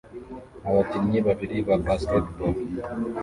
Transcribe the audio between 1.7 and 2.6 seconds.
basketball